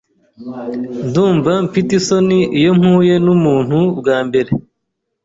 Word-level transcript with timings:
Ndumva 1.07 1.51
mfite 1.65 1.91
isoni 1.99 2.39
iyo 2.59 2.71
mpuye 2.79 3.15
numuntu 3.25 3.77
bwa 3.99 4.17
mbere. 4.27 4.51